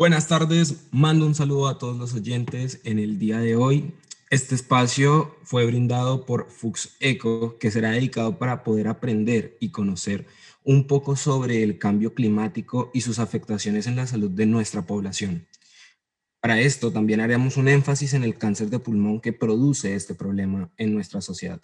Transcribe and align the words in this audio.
Buenas 0.00 0.28
tardes, 0.28 0.88
mando 0.92 1.26
un 1.26 1.34
saludo 1.34 1.68
a 1.68 1.76
todos 1.76 1.94
los 1.98 2.14
oyentes 2.14 2.80
en 2.84 2.98
el 2.98 3.18
día 3.18 3.38
de 3.38 3.54
hoy. 3.54 3.92
Este 4.30 4.54
espacio 4.54 5.36
fue 5.42 5.66
brindado 5.66 6.24
por 6.24 6.50
Fux 6.50 6.96
Eco, 7.00 7.58
que 7.58 7.70
será 7.70 7.90
dedicado 7.90 8.38
para 8.38 8.64
poder 8.64 8.88
aprender 8.88 9.58
y 9.60 9.72
conocer 9.72 10.24
un 10.64 10.86
poco 10.86 11.16
sobre 11.16 11.62
el 11.62 11.78
cambio 11.78 12.14
climático 12.14 12.90
y 12.94 13.02
sus 13.02 13.18
afectaciones 13.18 13.86
en 13.86 13.96
la 13.96 14.06
salud 14.06 14.30
de 14.30 14.46
nuestra 14.46 14.86
población. 14.86 15.46
Para 16.40 16.58
esto 16.60 16.90
también 16.90 17.20
haremos 17.20 17.58
un 17.58 17.68
énfasis 17.68 18.14
en 18.14 18.24
el 18.24 18.38
cáncer 18.38 18.70
de 18.70 18.78
pulmón 18.78 19.20
que 19.20 19.34
produce 19.34 19.94
este 19.94 20.14
problema 20.14 20.70
en 20.78 20.94
nuestra 20.94 21.20
sociedad. 21.20 21.60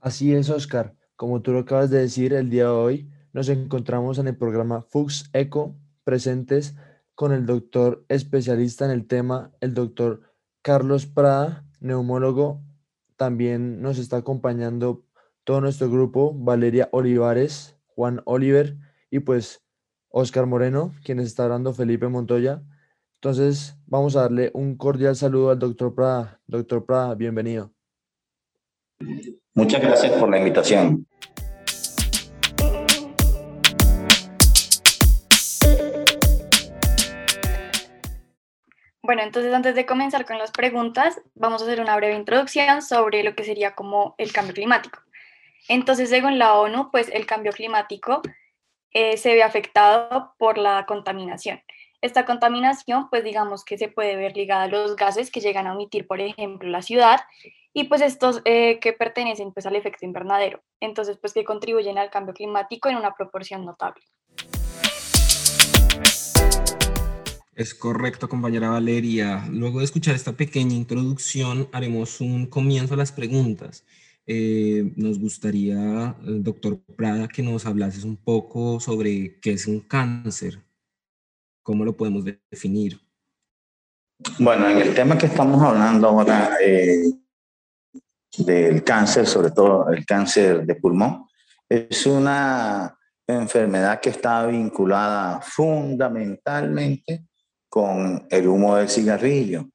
Así 0.00 0.34
es, 0.34 0.50
Oscar. 0.50 0.96
Como 1.14 1.40
tú 1.40 1.52
lo 1.52 1.60
acabas 1.60 1.88
de 1.88 2.00
decir, 2.00 2.32
el 2.32 2.50
día 2.50 2.64
de 2.64 2.70
hoy 2.70 3.10
nos 3.32 3.48
encontramos 3.48 4.18
en 4.18 4.26
el 4.26 4.36
programa 4.36 4.82
Fux 4.82 5.30
Eco 5.32 5.76
presentes 6.04 6.74
con 7.14 7.32
el 7.32 7.46
doctor 7.46 8.04
especialista 8.08 8.84
en 8.84 8.90
el 8.90 9.06
tema, 9.06 9.52
el 9.60 9.74
doctor 9.74 10.22
Carlos 10.62 11.06
Prada, 11.06 11.66
neumólogo. 11.80 12.62
También 13.16 13.82
nos 13.82 13.98
está 13.98 14.18
acompañando 14.18 15.04
todo 15.44 15.60
nuestro 15.60 15.90
grupo, 15.90 16.32
Valeria 16.34 16.88
Olivares, 16.92 17.76
Juan 17.88 18.22
Oliver 18.24 18.76
y 19.10 19.20
pues 19.20 19.62
Oscar 20.08 20.46
Moreno, 20.46 20.94
quien 21.04 21.20
está 21.20 21.44
hablando 21.44 21.72
Felipe 21.72 22.08
Montoya. 22.08 22.62
Entonces, 23.16 23.76
vamos 23.86 24.16
a 24.16 24.22
darle 24.22 24.50
un 24.54 24.76
cordial 24.76 25.14
saludo 25.14 25.50
al 25.50 25.58
doctor 25.58 25.94
Prada. 25.94 26.40
Doctor 26.46 26.86
Prada, 26.86 27.14
bienvenido. 27.14 27.72
Muchas 29.54 29.82
gracias 29.82 30.12
por 30.18 30.30
la 30.30 30.38
invitación. 30.38 30.99
Bueno, 39.10 39.24
entonces 39.24 39.52
antes 39.52 39.74
de 39.74 39.86
comenzar 39.86 40.24
con 40.24 40.38
las 40.38 40.52
preguntas, 40.52 41.20
vamos 41.34 41.60
a 41.60 41.64
hacer 41.64 41.80
una 41.80 41.96
breve 41.96 42.14
introducción 42.14 42.80
sobre 42.80 43.24
lo 43.24 43.34
que 43.34 43.42
sería 43.42 43.74
como 43.74 44.14
el 44.18 44.32
cambio 44.32 44.54
climático. 44.54 45.00
Entonces, 45.66 46.10
según 46.10 46.38
la 46.38 46.54
ONU, 46.54 46.92
pues 46.92 47.08
el 47.12 47.26
cambio 47.26 47.50
climático 47.50 48.22
eh, 48.92 49.16
se 49.16 49.34
ve 49.34 49.42
afectado 49.42 50.36
por 50.38 50.58
la 50.58 50.86
contaminación. 50.86 51.60
Esta 52.00 52.24
contaminación, 52.24 53.10
pues 53.10 53.24
digamos 53.24 53.64
que 53.64 53.78
se 53.78 53.88
puede 53.88 54.14
ver 54.14 54.36
ligada 54.36 54.62
a 54.62 54.68
los 54.68 54.94
gases 54.94 55.32
que 55.32 55.40
llegan 55.40 55.66
a 55.66 55.72
emitir, 55.72 56.06
por 56.06 56.20
ejemplo, 56.20 56.68
la 56.68 56.80
ciudad, 56.80 57.18
y 57.72 57.88
pues 57.88 58.02
estos 58.02 58.42
eh, 58.44 58.78
que 58.78 58.92
pertenecen 58.92 59.52
pues 59.52 59.66
al 59.66 59.74
efecto 59.74 60.06
invernadero. 60.06 60.62
Entonces, 60.78 61.18
pues 61.20 61.34
que 61.34 61.42
contribuyen 61.42 61.98
al 61.98 62.10
cambio 62.10 62.32
climático 62.32 62.88
en 62.88 62.94
una 62.94 63.12
proporción 63.12 63.64
notable. 63.64 64.04
Es 67.54 67.74
correcto, 67.74 68.28
compañera 68.28 68.70
Valeria. 68.70 69.46
Luego 69.50 69.80
de 69.80 69.84
escuchar 69.84 70.14
esta 70.14 70.32
pequeña 70.32 70.74
introducción, 70.74 71.68
haremos 71.72 72.20
un 72.20 72.46
comienzo 72.46 72.94
a 72.94 72.96
las 72.96 73.12
preguntas. 73.12 73.84
Eh, 74.26 74.92
nos 74.96 75.18
gustaría, 75.18 76.10
eh, 76.10 76.38
doctor 76.40 76.80
Prada, 76.96 77.26
que 77.26 77.42
nos 77.42 77.66
hablases 77.66 78.04
un 78.04 78.16
poco 78.16 78.78
sobre 78.78 79.40
qué 79.40 79.52
es 79.52 79.66
un 79.66 79.80
cáncer, 79.80 80.62
cómo 81.62 81.84
lo 81.84 81.96
podemos 81.96 82.24
definir. 82.24 83.00
Bueno, 84.38 84.68
en 84.68 84.78
el 84.78 84.94
tema 84.94 85.18
que 85.18 85.26
estamos 85.26 85.60
hablando 85.62 86.08
ahora 86.08 86.56
eh, 86.62 87.02
del 88.38 88.84
cáncer, 88.84 89.26
sobre 89.26 89.50
todo 89.50 89.88
el 89.90 90.06
cáncer 90.06 90.64
de 90.64 90.76
pulmón, 90.76 91.26
es 91.68 92.06
una 92.06 92.96
enfermedad 93.26 94.00
que 94.00 94.10
está 94.10 94.46
vinculada 94.46 95.40
fundamentalmente 95.40 97.29
con 97.70 98.26
el 98.28 98.48
humo 98.48 98.76
del 98.76 98.90
cigarrillo. 98.90 99.70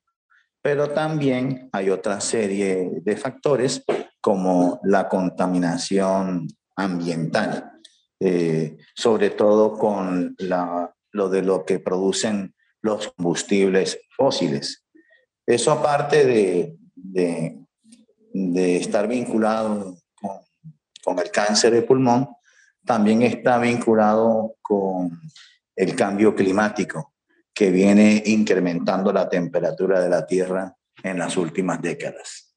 Pero 0.62 0.90
también 0.90 1.70
hay 1.72 1.90
otra 1.90 2.20
serie 2.20 2.92
de 3.02 3.18
factores 3.18 3.84
como 4.20 4.80
la 4.84 5.08
contaminación 5.08 6.48
ambiental, 6.76 7.72
eh, 8.20 8.78
sobre 8.96 9.30
todo 9.30 9.78
con 9.78 10.36
lo 11.12 11.30
de 11.30 11.42
lo 11.42 11.64
que 11.64 11.80
producen 11.80 12.54
los 12.82 13.14
combustibles 13.14 14.00
fósiles. 14.16 14.84
Eso 15.46 15.72
aparte 15.72 16.26
de, 16.26 16.76
de, 16.96 18.78
estar 18.78 19.08
vinculado 19.08 19.98
con, 20.16 20.40
con 21.04 21.20
el 21.20 21.32
cáncer 21.32 21.72
de 21.72 21.84
pulmón, 21.84 22.28
también 22.84 23.22
está 23.22 23.58
vinculado 23.60 24.56
con 24.62 25.22
el 25.76 25.96
cambio 25.96 26.36
climático 26.36 27.15
que 27.56 27.72
viene 27.72 28.22
incrementando 28.26 29.14
la 29.14 29.30
temperatura 29.30 30.02
de 30.02 30.10
la 30.10 30.28
Tierra 30.28 30.76
en 31.02 31.18
las 31.18 31.38
últimas 31.38 31.82
décadas. 31.82 32.54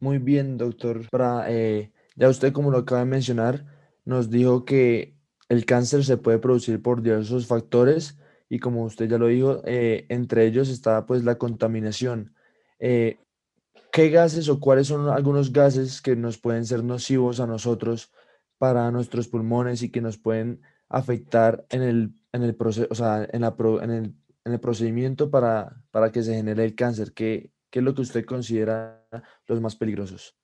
Muy 0.00 0.18
bien, 0.18 0.58
doctor. 0.58 1.06
Eh, 1.46 1.92
ya 2.16 2.28
usted, 2.28 2.52
como 2.52 2.72
lo 2.72 2.78
acaba 2.78 3.02
de 3.02 3.06
mencionar, 3.06 3.64
nos 4.04 4.28
dijo 4.28 4.64
que 4.64 5.16
el 5.48 5.64
cáncer 5.64 6.04
se 6.04 6.16
puede 6.16 6.40
producir 6.40 6.82
por 6.82 7.00
diversos 7.00 7.46
factores 7.46 8.18
y 8.48 8.58
como 8.58 8.82
usted 8.82 9.08
ya 9.08 9.18
lo 9.18 9.28
dijo, 9.28 9.62
eh, 9.64 10.04
entre 10.08 10.46
ellos 10.46 10.68
está 10.68 11.06
pues 11.06 11.22
la 11.22 11.36
contaminación. 11.36 12.34
Eh, 12.80 13.18
¿Qué 13.92 14.10
gases 14.10 14.48
o 14.48 14.58
cuáles 14.58 14.88
son 14.88 15.08
algunos 15.08 15.52
gases 15.52 16.02
que 16.02 16.16
nos 16.16 16.38
pueden 16.38 16.66
ser 16.66 16.82
nocivos 16.82 17.38
a 17.38 17.46
nosotros 17.46 18.10
para 18.58 18.90
nuestros 18.90 19.28
pulmones 19.28 19.82
y 19.82 19.90
que 19.90 20.00
nos 20.00 20.18
pueden 20.18 20.60
afectar 20.88 21.64
en 21.70 21.82
el, 21.82 22.12
en 22.32 22.42
el 22.42 22.54
proceso, 22.54 22.88
o 22.90 22.94
sea, 22.94 23.26
en, 23.30 23.40
la 23.40 23.54
en, 23.82 23.90
el, 23.90 24.14
en 24.44 24.52
el 24.52 24.60
procedimiento 24.60 25.30
para, 25.30 25.82
para 25.90 26.12
que 26.12 26.22
se 26.22 26.34
genere 26.34 26.64
el 26.64 26.74
cáncer? 26.74 27.12
¿Qué, 27.12 27.50
¿Qué 27.70 27.80
es 27.80 27.84
lo 27.84 27.94
que 27.94 28.02
usted 28.02 28.24
considera 28.24 29.04
los 29.46 29.60
más 29.60 29.74
peligrosos? 29.74 30.36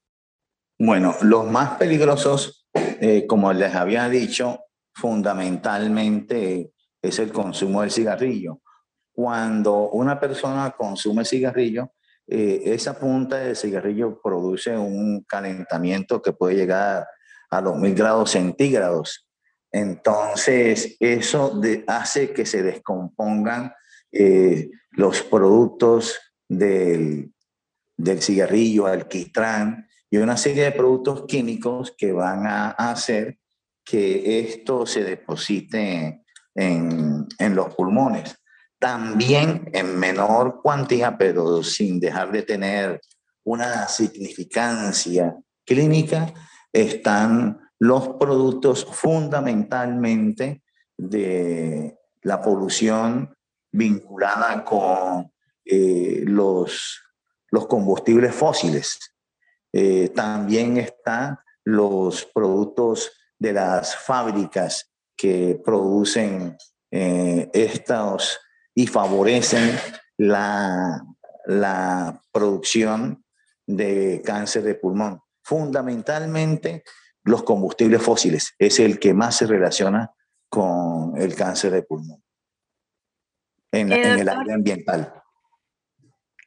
Bueno, 0.78 1.14
los 1.22 1.48
más 1.48 1.76
peligrosos, 1.78 2.66
eh, 2.74 3.26
como 3.26 3.52
les 3.52 3.74
había 3.74 4.08
dicho, 4.08 4.60
fundamentalmente 4.94 6.72
es 7.02 7.18
el 7.18 7.30
consumo 7.32 7.82
del 7.82 7.90
cigarrillo. 7.90 8.62
Cuando 9.12 9.90
una 9.90 10.18
persona 10.18 10.70
consume 10.76 11.24
cigarrillo, 11.24 11.92
eh, 12.26 12.62
esa 12.64 12.98
punta 12.98 13.36
de 13.36 13.54
cigarrillo 13.54 14.20
produce 14.22 14.76
un 14.76 15.22
calentamiento 15.24 16.22
que 16.22 16.32
puede 16.32 16.56
llegar 16.56 17.06
a 17.50 17.60
los 17.60 17.76
mil 17.76 17.94
grados 17.94 18.30
centígrados. 18.30 19.28
Entonces, 19.72 20.96
eso 21.00 21.60
hace 21.86 22.32
que 22.32 22.46
se 22.46 22.62
descompongan 22.62 23.72
eh, 24.12 24.70
los 24.90 25.22
productos 25.22 26.18
del, 26.48 27.32
del 27.96 28.22
cigarrillo, 28.22 28.86
alquitrán 28.86 29.86
y 30.10 30.16
una 30.18 30.36
serie 30.36 30.64
de 30.64 30.72
productos 30.72 31.24
químicos 31.26 31.94
que 31.96 32.12
van 32.12 32.46
a 32.46 32.70
hacer 32.70 33.38
que 33.84 34.40
esto 34.40 34.86
se 34.86 35.04
deposite 35.04 36.24
en, 36.54 37.26
en 37.38 37.54
los 37.54 37.74
pulmones. 37.74 38.36
También 38.78 39.70
en 39.72 39.98
menor 39.98 40.60
cuantía, 40.62 41.16
pero 41.16 41.62
sin 41.62 42.00
dejar 42.00 42.32
de 42.32 42.42
tener 42.42 43.00
una 43.44 43.86
significancia 43.88 45.36
clínica, 45.64 46.32
están 46.72 47.60
los 47.78 48.08
productos 48.08 48.84
fundamentalmente 48.84 50.62
de 50.96 51.98
la 52.22 52.40
polución 52.40 53.34
vinculada 53.72 54.64
con 54.64 55.32
eh, 55.64 56.22
los, 56.26 57.00
los 57.50 57.66
combustibles 57.66 58.34
fósiles. 58.34 58.98
Eh, 59.72 60.10
también 60.14 60.76
están 60.76 61.38
los 61.64 62.24
productos 62.26 63.12
de 63.38 63.54
las 63.54 63.96
fábricas 63.96 64.90
que 65.16 65.60
producen 65.64 66.56
eh, 66.90 67.48
estos 67.52 68.38
y 68.74 68.86
favorecen 68.86 69.78
la, 70.18 71.02
la 71.46 72.20
producción 72.32 73.24
de 73.66 74.20
cáncer 74.24 74.64
de 74.64 74.74
pulmón 74.74 75.22
fundamentalmente 75.50 76.84
los 77.24 77.42
combustibles 77.42 78.00
fósiles. 78.00 78.54
Es 78.56 78.78
el 78.78 79.00
que 79.00 79.14
más 79.14 79.36
se 79.36 79.48
relaciona 79.48 80.12
con 80.48 81.20
el 81.20 81.34
cáncer 81.34 81.72
de 81.72 81.82
pulmón 81.82 82.22
en, 83.72 83.90
el 83.90 84.28
área 84.28 84.54
ambiental. 84.54 85.12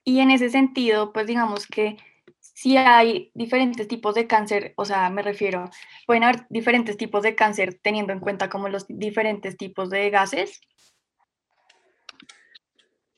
Y 0.05 0.19
en 0.19 0.31
ese 0.31 0.49
sentido, 0.49 1.11
pues 1.11 1.27
digamos 1.27 1.67
que 1.67 1.97
si 2.39 2.77
hay 2.77 3.29
diferentes 3.33 3.89
tipos 3.89 4.15
de 4.15 4.25
cáncer, 4.25 4.73
o 4.77 4.85
sea, 4.85 5.09
me 5.09 5.21
refiero, 5.21 5.69
pueden 6.07 6.23
haber 6.23 6.47
diferentes 6.49 6.95
tipos 6.95 7.23
de 7.23 7.35
cáncer 7.35 7.77
teniendo 7.83 8.13
en 8.13 8.21
cuenta 8.21 8.49
como 8.49 8.69
los 8.69 8.85
diferentes 8.87 9.57
tipos 9.57 9.89
de 9.89 10.09
gases. 10.11 10.61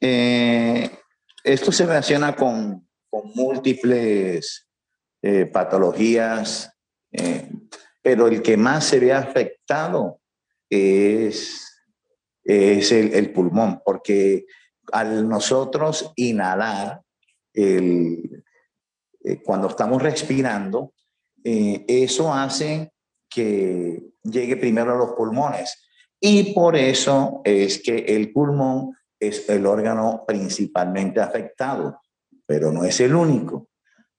Eh, 0.02 0.90
esto 1.44 1.72
se 1.72 1.86
relaciona 1.86 2.36
con, 2.36 2.88
con 3.08 3.32
múltiples 3.36 4.64
eh, 5.27 5.48
patologías. 5.48 6.72
Eh, 7.12 7.50
pero 8.00 8.27
el 8.27 8.44
que 8.44 8.57
más 8.57 8.86
se 8.86 9.00
ve 9.00 9.12
afectado 9.12 10.19
es, 10.69 11.81
es 12.44 12.92
el, 12.92 13.33
pulmón, 13.33 13.81
porque 13.83 14.45
al 14.92 15.27
nosotros 15.27 16.13
inhalar, 16.16 17.01
el, 17.56 18.44
eh, 19.24 19.42
cuando 19.44 19.68
estamos 19.69 20.00
respirando, 20.00 20.94
eso 21.44 22.31
hace 22.31 22.92
que 23.27 24.12
llegue 24.22 24.57
primero 24.57 24.94
a 24.94 24.98
los 24.98 25.13
pulmones. 25.13 25.88
Y 26.19 26.54
por 26.54 26.75
eso 26.75 27.42
es 27.44 27.81
que 27.81 27.98
el 27.98 28.31
pulmón 28.31 28.95
es 29.19 29.50
el 29.50 29.66
órgano 29.66 30.24
principalmente 30.27 31.19
afectado, 31.19 32.00
pero 32.45 32.72
no 32.72 32.86
es 32.86 33.00
el 33.00 33.16
único. 33.16 33.69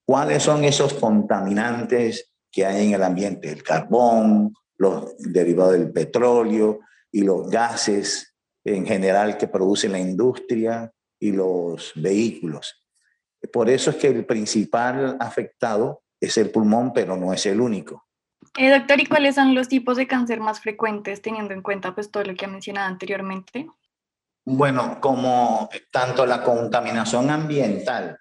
¿Cuáles 0.07 0.41
son 0.41 0.63
esos 0.63 0.93
contaminantes 0.93 2.33
que 2.49 2.65
hay 2.65 2.87
en 2.87 2.93
el 2.93 3.03
ambiente? 3.03 3.51
El 3.51 3.61
carbón, 3.61 4.53
los 4.77 5.17
derivados 5.17 5.73
del 5.73 5.91
petróleo 5.91 6.79
y 7.11 7.23
los 7.23 7.49
gases 7.49 8.33
en 8.63 8.85
general 8.85 9.37
que 9.37 9.49
produce 9.49 9.89
la 9.89 9.99
industria 9.99 10.89
y 11.19 11.33
los 11.33 11.91
vehículos. 11.95 12.85
Por 13.51 13.69
eso 13.69 13.89
es 13.89 13.97
que 13.97 14.07
el 14.07 14.25
principal 14.25 15.17
afectado 15.19 16.03
es 16.21 16.37
el 16.37 16.51
pulmón, 16.51 16.93
pero 16.93 17.17
no 17.17 17.33
es 17.33 17.45
el 17.45 17.59
único. 17.59 18.07
Eh, 18.57 18.69
doctor, 18.69 19.01
¿y 19.01 19.07
cuáles 19.07 19.35
son 19.35 19.53
los 19.55 19.67
tipos 19.67 19.97
de 19.97 20.07
cáncer 20.07 20.39
más 20.39 20.61
frecuentes 20.61 21.21
teniendo 21.21 21.53
en 21.53 21.61
cuenta 21.61 21.93
pues, 21.93 22.11
todo 22.11 22.23
lo 22.23 22.33
que 22.33 22.45
ha 22.45 22.47
mencionado 22.49 22.87
anteriormente? 22.87 23.67
Bueno, 24.45 25.01
como 25.01 25.69
tanto 25.91 26.25
la 26.25 26.41
contaminación 26.41 27.29
ambiental 27.29 28.17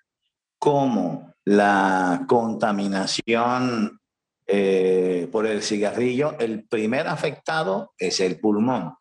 como 0.59 1.36
la 1.47 2.25
contaminación 2.27 4.01
eh, 4.49 5.29
por 5.31 5.47
el 5.47 5.63
cigarrillo, 5.63 6.37
el 6.39 6.67
primer 6.67 7.07
afectado 7.07 7.95
es 7.99 8.21
el 8.21 8.39
pulmón. 8.41 8.95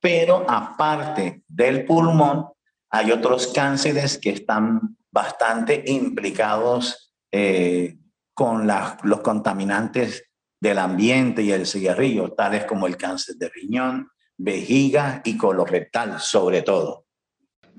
Pero 0.00 0.44
aparte 0.48 1.42
del 1.46 1.84
pulmón, 1.84 2.46
hay 2.88 3.10
otros 3.10 3.48
cánceres 3.48 4.18
que 4.18 4.30
están 4.30 4.96
bastante 5.10 5.82
implicados 5.86 7.14
eh, 7.30 7.98
con 8.32 8.66
los 8.66 9.20
contaminantes 9.20 10.24
del 10.60 10.78
ambiente 10.78 11.42
y 11.42 11.50
el 11.50 11.66
cigarrillo, 11.66 12.32
tales 12.32 12.64
como 12.64 12.86
el 12.86 12.96
cáncer 12.96 13.36
de 13.36 13.48
riñón, 13.48 14.08
vejiga 14.38 15.20
y 15.24 15.36
colorectal, 15.36 16.20
sobre 16.20 16.62
todo. 16.62 17.06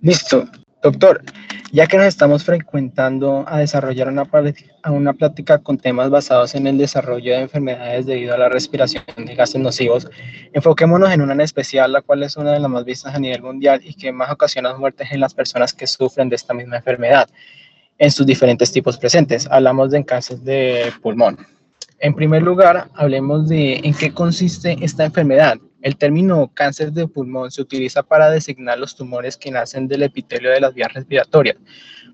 Listo. 0.01 0.49
Doctor, 0.83 1.23
ya 1.71 1.87
que 1.87 1.95
nos 1.95 2.07
estamos 2.07 2.43
frecuentando 2.43 3.45
a 3.47 3.59
desarrollar 3.59 4.09
una, 4.09 4.27
una 4.89 5.13
plática 5.13 5.57
con 5.59 5.77
temas 5.77 6.09
basados 6.09 6.55
en 6.55 6.67
el 6.67 6.77
desarrollo 6.77 7.31
de 7.31 7.39
enfermedades 7.39 8.05
debido 8.05 8.33
a 8.33 8.37
la 8.37 8.49
respiración 8.49 9.01
de 9.15 9.33
gases 9.33 9.61
nocivos, 9.61 10.09
enfoquémonos 10.51 11.09
en 11.11 11.21
una 11.21 11.31
en 11.31 11.39
especial, 11.39 11.93
la 11.93 12.01
cual 12.01 12.23
es 12.23 12.35
una 12.35 12.51
de 12.51 12.59
las 12.59 12.69
más 12.69 12.83
vistas 12.83 13.15
a 13.15 13.19
nivel 13.19 13.41
mundial 13.41 13.79
y 13.81 13.93
que 13.93 14.11
más 14.11 14.29
ocasiona 14.29 14.75
muertes 14.75 15.09
en 15.13 15.21
las 15.21 15.33
personas 15.33 15.71
que 15.71 15.87
sufren 15.87 16.27
de 16.27 16.35
esta 16.35 16.53
misma 16.53 16.75
enfermedad 16.75 17.29
en 17.97 18.11
sus 18.11 18.25
diferentes 18.25 18.69
tipos 18.69 18.97
presentes. 18.97 19.47
Hablamos 19.49 19.91
de 19.91 20.03
cáncer 20.03 20.39
de 20.39 20.91
pulmón. 21.01 21.37
En 21.99 22.13
primer 22.13 22.43
lugar, 22.43 22.89
hablemos 22.95 23.47
de 23.47 23.75
en 23.75 23.93
qué 23.93 24.13
consiste 24.13 24.75
esta 24.81 25.05
enfermedad. 25.05 25.57
El 25.83 25.97
término 25.97 26.49
cáncer 26.53 26.93
de 26.93 27.07
pulmón 27.07 27.51
se 27.51 27.61
utiliza 27.61 28.01
para 28.01 28.29
designar 28.29 28.79
los 28.79 28.95
tumores 28.95 29.37
que 29.37 29.51
nacen 29.51 29.87
del 29.87 30.03
epitelio 30.03 30.49
de 30.49 30.61
las 30.61 30.73
vías 30.73 30.93
respiratorias, 30.93 31.57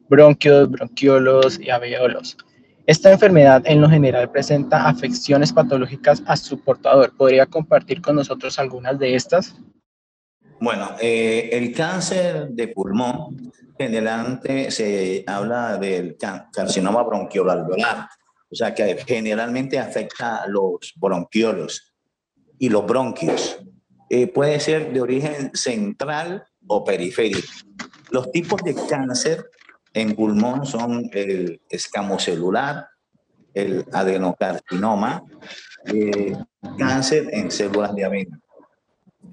bronquios, 0.09 0.69
bronquiolos 0.69 1.59
y 1.59 1.69
alveolos. 1.69 2.35
Esta 2.87 3.11
enfermedad 3.11 3.61
en 3.65 3.79
lo 3.79 3.87
general 3.87 4.31
presenta 4.31 4.89
afecciones 4.89 5.53
patológicas 5.53 6.23
a 6.25 6.35
su 6.35 6.59
portador. 6.59 7.15
¿Podría 7.15 7.45
compartir 7.45 8.01
con 8.01 8.15
nosotros 8.15 8.57
algunas 8.57 8.97
de 8.97 9.13
estas? 9.13 9.55
Bueno, 10.59 10.95
eh, 10.99 11.49
el 11.53 11.71
cáncer 11.71 12.49
de 12.49 12.69
pulmón 12.69 13.51
generalmente 13.77 14.71
se 14.71 15.23
habla 15.27 15.77
del 15.77 16.17
carcinoma 16.51 17.03
bronquioalveolar 17.03 18.09
o 18.51 18.55
sea 18.55 18.73
que 18.73 18.97
generalmente 19.05 19.77
afecta 19.77 20.37
a 20.37 20.47
los 20.47 20.93
bronquiolos 20.95 21.88
y 22.59 22.69
los 22.69 22.85
bronquios. 22.85 23.59
Eh, 24.09 24.27
puede 24.27 24.59
ser 24.59 24.91
de 24.93 25.01
origen 25.01 25.51
central 25.55 26.45
o 26.67 26.83
periférico. 26.83 27.47
Los 28.11 28.31
tipos 28.31 28.61
de 28.63 28.75
cáncer 28.75 29.49
en 29.93 30.15
pulmón 30.15 30.65
son 30.65 31.09
el 31.13 31.61
escamocelular, 31.69 32.89
el 33.53 33.85
adenocarcinoma, 33.91 35.23
eh, 35.85 36.35
cáncer 36.77 37.29
en 37.31 37.51
células 37.51 37.95
de 37.95 38.05
avena. 38.05 38.39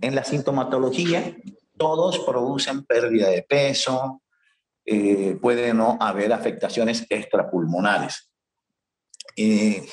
En 0.00 0.14
la 0.14 0.24
sintomatología, 0.24 1.36
todos 1.76 2.18
producen 2.20 2.84
pérdida 2.84 3.28
de 3.28 3.42
peso, 3.42 4.22
eh, 4.84 5.36
puede 5.40 5.74
no 5.74 5.98
haber 6.00 6.32
afectaciones 6.32 7.06
extrapulmonares. 7.10 8.30
Eh, 9.36 9.86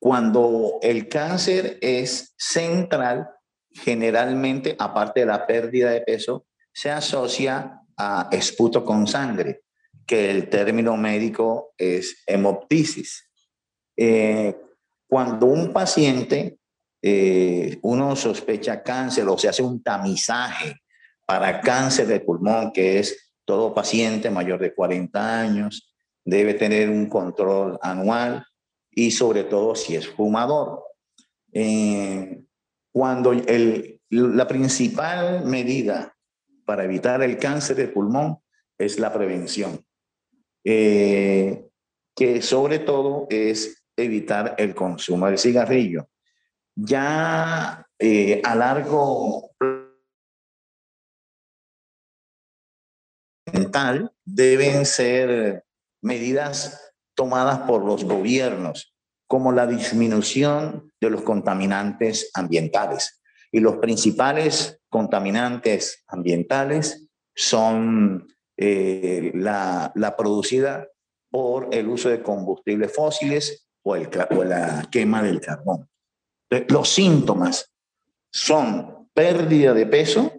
cuando 0.00 0.78
el 0.80 1.08
cáncer 1.08 1.78
es 1.82 2.34
central, 2.38 3.30
generalmente, 3.70 4.74
aparte 4.78 5.20
de 5.20 5.26
la 5.26 5.46
pérdida 5.46 5.90
de 5.90 6.00
peso, 6.00 6.46
se 6.72 6.90
asocia 6.90 7.82
a 7.98 8.28
esputo 8.32 8.82
con 8.82 9.06
sangre, 9.06 9.60
que 10.06 10.30
el 10.30 10.48
término 10.48 10.96
médico 10.96 11.74
es 11.76 12.22
hemoptisis. 12.26 13.28
Eh, 13.94 14.56
cuando 15.06 15.46
un 15.46 15.70
paciente, 15.70 16.56
eh, 17.02 17.78
uno 17.82 18.16
sospecha 18.16 18.82
cáncer 18.82 19.28
o 19.28 19.36
se 19.36 19.50
hace 19.50 19.62
un 19.62 19.82
tamizaje 19.82 20.76
para 21.26 21.60
cáncer 21.60 22.06
de 22.06 22.20
pulmón, 22.20 22.72
que 22.72 23.00
es 23.00 23.34
todo 23.44 23.74
paciente 23.74 24.30
mayor 24.30 24.60
de 24.60 24.74
40 24.74 25.40
años, 25.40 25.92
debe 26.24 26.54
tener 26.54 26.88
un 26.88 27.06
control 27.06 27.78
anual 27.82 28.46
y 29.00 29.10
sobre 29.10 29.44
todo 29.44 29.74
si 29.74 29.96
es 29.96 30.08
fumador. 30.08 30.84
Eh, 31.54 32.42
cuando 32.92 33.32
el, 33.32 33.98
la 34.10 34.46
principal 34.46 35.46
medida 35.46 36.14
para 36.66 36.84
evitar 36.84 37.22
el 37.22 37.38
cáncer 37.38 37.76
de 37.76 37.88
pulmón 37.88 38.40
es 38.76 38.98
la 38.98 39.10
prevención, 39.10 39.82
eh, 40.64 41.66
que 42.14 42.42
sobre 42.42 42.80
todo 42.80 43.26
es 43.30 43.82
evitar 43.96 44.54
el 44.58 44.74
consumo 44.74 45.28
del 45.28 45.38
cigarrillo. 45.38 46.10
Ya 46.74 47.86
eh, 47.98 48.42
a 48.44 48.54
largo 48.54 49.50
mental 53.50 54.12
deben 54.26 54.84
ser 54.84 55.64
medidas 56.02 56.90
tomadas 57.20 57.58
por 57.68 57.84
los 57.84 58.02
gobiernos, 58.04 58.94
como 59.30 59.52
la 59.52 59.64
disminución 59.64 60.90
de 61.00 61.08
los 61.08 61.22
contaminantes 61.22 62.32
ambientales. 62.34 63.22
Y 63.52 63.60
los 63.60 63.76
principales 63.76 64.80
contaminantes 64.88 66.02
ambientales 66.08 67.06
son 67.32 68.26
eh, 68.56 69.30
la, 69.34 69.92
producida 70.18 70.88
por 71.30 71.68
el 71.70 71.86
uso 71.86 72.08
de 72.08 72.24
combustibles 72.24 72.92
fósiles 72.92 73.68
o, 73.84 73.94
el, 73.94 74.08
o 74.36 74.42
la 74.42 74.88
quema 74.90 75.22
del 75.22 75.40
carbón. 75.40 75.88
Los 76.66 76.88
síntomas 76.88 77.72
son 78.32 79.10
pérdida 79.14 79.72
de 79.74 79.86
peso. 79.86 80.32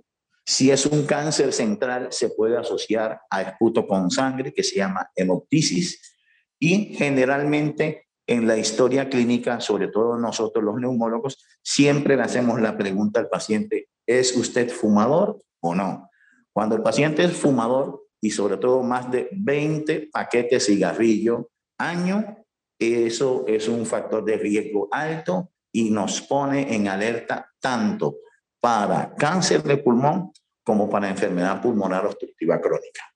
Si 0.46 0.70
es 0.70 0.86
un 0.86 1.06
cáncer 1.06 1.54
central, 1.54 2.10
se 2.12 2.28
puede 2.28 2.58
asociar 2.58 3.22
a 3.30 3.42
esputo 3.42 3.88
con 3.88 4.12
sangre, 4.12 4.54
que 4.54 4.64
se 4.64 4.76
llama 4.76 5.10
hemoptisis 5.16 6.18
y 6.60 6.94
generalmente 6.94 8.11
en 8.32 8.48
la 8.48 8.58
historia 8.58 9.10
clínica, 9.10 9.60
sobre 9.60 9.90
todo 9.90 10.18
nosotros 10.18 10.64
los 10.64 10.80
neumólogos, 10.80 11.46
siempre 11.62 12.16
le 12.16 12.24
hacemos 12.24 12.62
la 12.62 12.78
pregunta 12.78 13.20
al 13.20 13.28
paciente, 13.28 13.90
¿es 14.08 14.38
usted 14.38 14.70
fumador 14.70 15.42
o 15.60 15.76
no? 15.76 16.10
Cuando 16.54 16.78
el 16.78 16.82
paciente 16.82 17.26
es 17.26 17.34
fumador 17.34 18.08
y 18.22 18.32
sobre 18.32 18.56
todo 18.56 18.84
más 18.84 19.12
de 19.12 19.28
20 19.34 20.12
paquetes 20.14 20.66
de 20.66 20.74
cigarrillo 20.74 21.50
año, 21.78 22.38
eso 22.80 23.44
es 23.48 23.68
un 23.68 23.86
factor 23.86 24.24
de 24.24 24.38
riesgo 24.38 24.88
alto 24.92 25.52
y 25.74 25.92
nos 25.92 26.22
pone 26.22 26.74
en 26.74 26.88
alerta 26.88 27.52
tanto 27.60 28.16
para 28.62 29.14
cáncer 29.14 29.62
de 29.62 29.76
pulmón 29.76 30.32
como 30.64 30.90
para 30.90 31.10
enfermedad 31.10 31.62
pulmonar 31.62 32.06
obstructiva 32.06 32.62
crónica. 32.62 33.11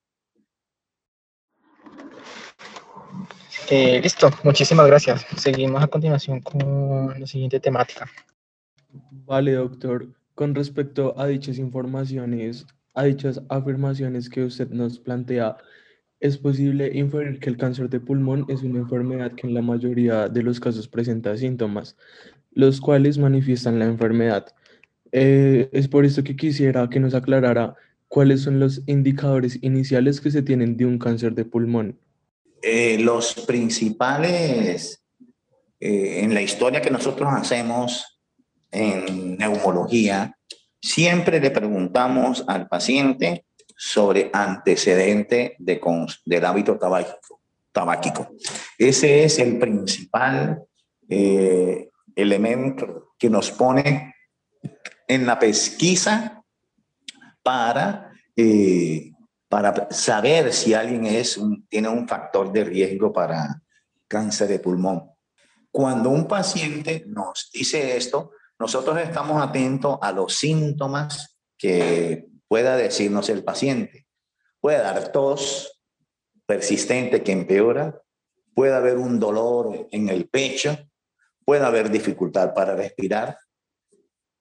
Eh, 3.70 4.00
listo, 4.02 4.30
muchísimas 4.44 4.86
gracias. 4.88 5.26
Seguimos 5.38 5.82
a 5.82 5.88
continuación 5.88 6.40
con 6.42 7.20
la 7.20 7.26
siguiente 7.26 7.60
temática. 7.60 8.08
Vale, 9.26 9.54
doctor. 9.54 10.08
Con 10.36 10.54
respecto 10.54 11.18
a 11.18 11.28
dichas 11.28 11.58
informaciones, 11.58 12.68
a 12.94 13.06
dichas 13.06 13.42
afirmaciones 13.50 14.30
que 14.30 14.44
usted 14.44 14.70
nos 14.70 15.00
plantea, 15.00 15.58
es 16.20 16.38
posible 16.38 16.92
inferir 16.94 17.40
que 17.40 17.50
el 17.50 17.58
cáncer 17.58 17.90
de 17.90 18.00
pulmón 18.00 18.46
es 18.50 18.62
una 18.62 18.80
enfermedad 18.80 19.32
que 19.34 19.48
en 19.48 19.54
la 19.54 19.62
mayoría 19.62 20.30
de 20.30 20.44
los 20.44 20.60
casos 20.60 20.88
presenta 20.88 21.36
síntomas. 21.38 21.96
los 22.52 22.80
cuales 22.80 23.18
manifiestan 23.18 23.80
la 23.80 23.86
enfermedad. 23.86 24.48
Eh, 25.12 25.70
es 25.74 25.90
por 25.90 26.06
esto 26.06 26.24
que 26.24 26.38
quisiera 26.38 26.90
que 26.90 27.02
nos 27.02 27.14
aclarara 27.14 27.76
cuáles 28.08 28.42
son 28.44 28.60
los 28.60 28.82
indicadores 28.86 29.60
iniciales 29.62 30.22
que 30.22 30.32
se 30.32 30.42
tienen 30.42 30.78
de 30.78 30.86
un 30.86 30.98
cáncer 30.98 31.36
de 31.36 31.44
pulmón. 31.44 32.00
Eh, 32.62 32.98
los 33.00 33.34
principales 33.46 35.04
eh, 35.80 36.22
en 36.24 36.34
la 36.34 36.42
historia 36.42 36.82
que 36.82 36.92
nosotros 36.92 37.30
hacemos 37.32 38.22
en 38.72 39.38
neumología, 39.38 40.38
siempre 40.82 41.40
le 41.40 41.52
preguntamos 41.52 42.44
al 42.48 42.68
paciente 42.68 43.46
sobre 43.78 44.30
antecedente 44.34 45.56
de, 45.60 45.82
del 46.26 46.46
hábito 46.46 46.78
tabáquico, 46.78 47.42
tabáquico. 47.72 48.32
Ese 48.78 49.26
es 49.26 49.40
el 49.40 49.60
principal 49.60 50.64
eh, 51.10 51.90
elemento 52.16 53.14
que 53.18 53.30
nos 53.30 53.52
pone 53.52 54.16
en 55.08 55.26
la 55.26 55.38
pesquisa 55.38 56.44
para, 57.44 58.12
eh, 58.36 59.12
para 59.56 59.88
saber 59.90 60.52
si 60.52 60.74
alguien 60.74 61.06
es 61.06 61.40
tiene 61.70 61.88
un 61.88 62.10
factor 62.10 62.52
de 62.52 62.66
riesgo 62.66 63.14
para 63.14 63.62
cáncer 64.06 64.50
de 64.50 64.60
pulmón. 64.60 65.10
Cuando 65.72 66.10
un 66.10 66.28
paciente 66.28 67.06
nos 67.08 67.52
dice 67.54 67.96
esto, 67.96 68.32
nosotros 68.60 68.98
estamos 69.00 69.42
atentos 69.42 69.98
a 70.02 70.12
los 70.12 70.36
síntomas 70.36 71.38
que 71.58 72.28
pueda 72.50 72.76
decirnos 72.76 73.30
el 73.30 73.46
paciente. 73.46 74.06
Puede 74.60 74.80
dar 74.80 75.14
tos 75.14 75.82
persistente 76.46 77.24
que 77.24 77.32
empeora, 77.32 77.98
puede 78.54 78.74
haber 78.74 78.98
un 78.98 79.22
dolor 79.22 79.88
en 79.90 80.10
el 80.10 80.28
pecho, 80.28 80.78
puede 81.46 81.64
haber 81.64 81.90
dificultad 81.90 82.54
para 82.54 82.76
respirar. 82.76 83.38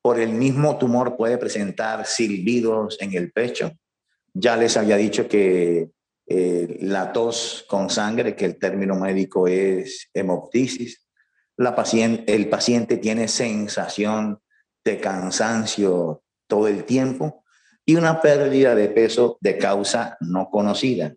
Por 0.03 0.19
el 0.19 0.31
mismo 0.31 0.77
tumor 0.77 1.17
puede 1.17 1.39
presentar 1.39 2.05
silbidos 2.05 2.97
en 3.01 3.15
el 3.15 3.31
pecho. 3.31 3.71
Ya 4.35 4.57
les 4.57 4.77
había 4.77 4.97
dicho 4.97 5.29
que 5.29 5.91
eh, 6.27 6.79
la 6.81 7.13
tos 7.13 7.65
con 7.69 7.89
sangre, 7.89 8.35
que 8.35 8.45
el 8.45 8.59
término 8.59 8.97
médico 8.97 9.47
es 9.47 10.11
hemoptisis. 10.13 11.07
El 11.57 12.49
paciente 12.49 12.97
tiene 12.97 13.29
sensación 13.29 14.41
de 14.85 14.99
cansancio 14.99 16.25
todo 16.49 16.69
el 16.69 16.85
tiempo 16.85 17.45
y 17.87 17.97
una 17.97 18.21
pérdida 18.21 18.75
de 18.75 18.89
peso 18.89 19.39
de 19.41 19.57
causa 19.57 20.17
no 20.21 20.51
conocida. 20.51 21.15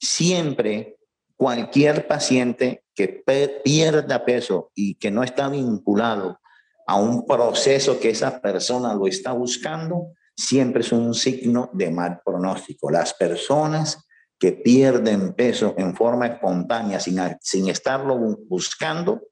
Siempre 0.00 0.96
cualquier 1.36 2.06
paciente 2.06 2.84
que 2.94 3.22
pierda 3.62 4.24
peso 4.24 4.70
y 4.74 4.94
que 4.94 5.10
no 5.10 5.22
está 5.22 5.48
vinculado 5.48 6.40
a 6.86 6.96
un 6.96 7.26
proceso 7.26 8.00
que 8.00 8.10
esa 8.10 8.40
persona 8.40 8.94
lo 8.94 9.06
está 9.06 9.32
buscando, 9.32 10.12
siempre 10.36 10.82
es 10.82 10.92
un 10.92 11.14
signo 11.14 11.70
de 11.72 11.90
mal 11.90 12.20
pronóstico. 12.24 12.90
Las 12.90 13.14
personas 13.14 14.06
que 14.38 14.52
pierden 14.52 15.32
peso 15.32 15.74
en 15.78 15.94
forma 15.94 16.26
espontánea 16.26 17.00
sin, 17.00 17.18
sin 17.40 17.68
estarlo 17.68 18.18
buscando, 18.48 19.22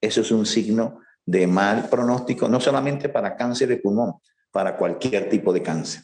eso 0.00 0.22
es 0.22 0.30
un 0.30 0.46
signo 0.46 1.00
de 1.26 1.46
mal 1.46 1.88
pronóstico, 1.88 2.48
no 2.48 2.60
solamente 2.60 3.08
para 3.08 3.36
cáncer 3.36 3.68
de 3.68 3.76
pulmón, 3.76 4.14
para 4.50 4.76
cualquier 4.76 5.28
tipo 5.28 5.52
de 5.52 5.62
cáncer. 5.62 6.02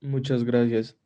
Muchas 0.00 0.44
gracias. 0.44 0.96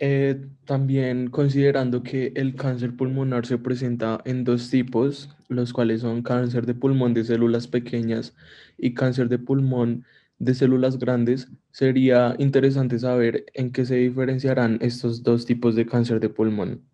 Eh, 0.00 0.46
también 0.64 1.28
considerando 1.28 2.04
que 2.04 2.32
el 2.36 2.54
cáncer 2.54 2.94
pulmonar 2.96 3.46
se 3.46 3.58
presenta 3.58 4.20
en 4.24 4.44
dos 4.44 4.70
tipos, 4.70 5.28
los 5.48 5.72
cuales 5.72 6.02
son 6.02 6.22
cáncer 6.22 6.66
de 6.66 6.74
pulmón 6.74 7.14
de 7.14 7.24
células 7.24 7.66
pequeñas 7.66 8.34
y 8.76 8.94
cáncer 8.94 9.28
de 9.28 9.40
pulmón 9.40 10.04
de 10.38 10.54
células 10.54 10.98
grandes, 10.98 11.48
sería 11.70 12.34
interesante 12.38 12.98
saber 12.98 13.46
en 13.54 13.72
qué 13.72 13.84
se 13.84 13.96
diferenciarán 13.96 14.78
estos 14.80 15.22
dos 15.22 15.46
tipos 15.46 15.74
de 15.74 15.86
cáncer 15.86 16.20
de 16.20 16.28
pulmón. 16.28 16.84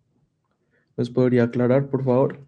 ¿Nos 0.97 1.09
podría 1.09 1.43
aclarar, 1.43 1.87
por 1.87 2.03
favor? 2.03 2.39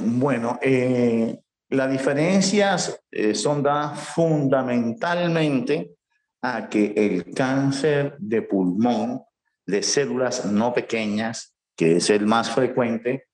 Bueno, 0.00 0.58
eh, 0.62 1.40
las 1.70 1.90
diferencias 1.90 3.00
eh, 3.10 3.34
son 3.34 3.62
dadas 3.62 4.00
fundamentalmente 4.00 5.96
a 6.42 6.68
que 6.68 6.92
el 6.96 7.34
cáncer 7.34 8.16
de 8.18 8.42
pulmón 8.42 9.22
de 9.66 9.82
células 9.82 10.44
no 10.44 10.74
pequeñas, 10.74 11.54
que 11.76 11.96
es 11.96 12.10
el 12.10 12.26
más 12.26 12.50
frecuente, 12.50 13.28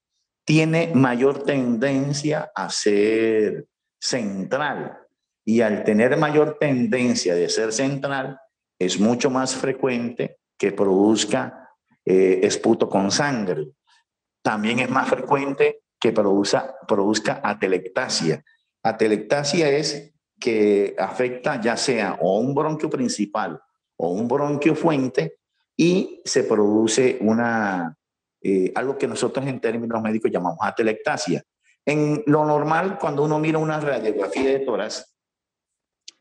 tiene 0.45 0.93
mayor 0.95 1.43
tendencia 1.43 2.51
a 2.55 2.71
ser 2.71 3.67
central. 3.99 4.97
Y 5.45 5.63
al 5.63 5.85
tener 5.85 6.17
mayor 6.17 6.59
tendencia 6.59 7.35
de 7.35 7.49
ser 7.49 7.73
central, 7.73 8.39
es 8.79 8.99
mucho 8.99 9.31
más 9.31 9.55
frecuente 9.55 10.39
que 10.59 10.73
produzca 10.73 11.71
eh, 12.05 12.41
esputo 12.43 12.89
con 12.89 13.11
sangre. 13.11 13.69
También 14.43 14.79
es 14.79 14.91
más 14.91 15.09
frecuente 15.09 15.83
que 16.01 16.13
produzca, 16.13 17.41
atelectasia. 17.43 18.43
Atelectasia 18.83 19.69
es 19.69 20.15
que 20.39 20.95
afecta 20.99 21.61
ya 21.61 21.77
sea 21.77 22.19
o 22.21 22.39
un 22.41 22.55
bronquio 22.55 22.89
principal 22.89 23.61
o 23.97 24.13
un 24.13 24.27
bronquio 24.27 24.75
fuente 24.75 25.37
y 25.77 26.23
se 26.25 26.45
produce 26.45 27.19
una, 27.21 27.95
eh, 28.43 28.73
algo 28.75 28.97
que 28.97 29.07
nosotros 29.07 29.47
en 29.47 29.61
términos 29.61 30.01
médicos 30.01 30.31
llamamos 30.31 30.59
atelectasia. 30.63 31.43
En 31.85 32.23
lo 32.27 32.47
normal, 32.47 32.99
cuando 32.99 33.25
uno 33.25 33.39
mira 33.39 33.59
una 33.59 33.79
radiografía 33.79 34.51
de 34.51 34.61
toras, 34.61 35.10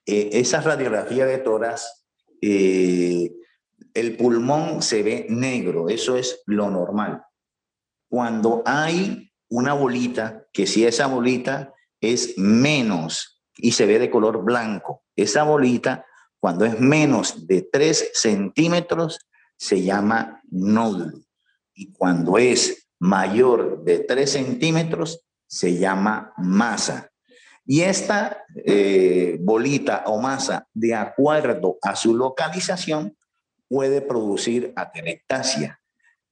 eh, 0.10 0.30
esa 0.34 0.62
radiografía 0.62 1.26
de 1.26 1.38
toras, 1.38 2.08
eh, 2.42 3.32
el 3.94 4.18
pulmón 4.18 4.82
se 4.82 5.04
ve 5.04 5.28
negro, 5.30 5.90
eso 5.90 6.18
es 6.18 6.42
lo 6.46 6.70
normal. 6.70 7.24
Cuando 8.10 8.64
hay 8.66 9.32
una 9.50 9.74
bolita, 9.74 10.48
que 10.52 10.66
si 10.66 10.86
esa 10.86 11.08
bolita 11.08 11.74
es 12.02 12.38
menos 12.38 13.42
y 13.56 13.74
se 13.74 13.86
ve 13.86 14.00
de 14.00 14.10
color 14.10 14.44
blanco. 14.44 15.04
Esa 15.16 15.44
bolita, 15.44 16.06
cuando 16.40 16.66
es 16.66 16.80
menos 16.80 17.46
de 17.48 17.62
3 17.62 18.12
centímetros, 18.14 19.20
se 19.58 19.84
llama 19.84 20.42
nódulo. 20.50 21.20
Y 21.74 21.92
cuando 21.92 22.38
es 22.38 22.90
mayor 23.00 23.84
de 23.84 24.00
3 24.00 24.32
centímetros, 24.32 25.26
se 25.48 25.78
llama 25.78 26.34
masa. 26.38 27.09
Y 27.66 27.82
esta 27.82 28.46
eh, 28.66 29.38
bolita 29.42 30.04
o 30.08 30.20
masa, 30.20 30.68
de 30.74 30.96
acuerdo 30.96 31.78
a 31.82 31.96
su 31.96 32.16
localización, 32.16 33.16
puede 33.68 34.02
producir 34.02 34.74
atelectasia. 34.76 35.80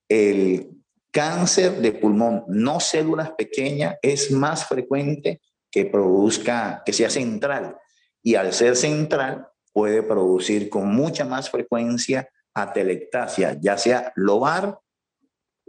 El 0.10 0.72
cáncer 1.12 1.78
de 1.78 1.92
pulmón 1.92 2.44
no 2.48 2.80
células 2.80 3.32
pequeñas 3.32 3.98
es 4.02 4.32
más 4.32 4.66
frecuente 4.66 5.42
que 5.72 5.86
produzca, 5.86 6.82
que 6.86 6.94
sea 6.94 7.10
central. 7.10 7.78
Y 8.24 8.36
al 8.36 8.54
ser 8.54 8.76
central, 8.76 9.48
puede 9.72 10.02
producir 10.02 10.70
con 10.70 10.88
mucha 10.94 11.24
más 11.24 11.52
frecuencia 11.52 12.28
atelectasia, 12.54 13.58
ya 13.62 13.78
sea 13.78 14.12
lobar, 14.16 14.80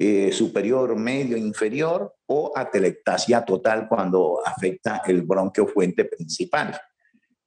eh, 0.00 0.30
superior, 0.30 0.94
medio, 0.94 1.36
inferior 1.36 2.14
o 2.26 2.52
atelectasia 2.54 3.44
total 3.44 3.88
cuando 3.88 4.40
afecta 4.46 5.02
el 5.04 5.22
bronquio 5.22 5.66
fuente 5.66 6.04
principal. 6.04 6.80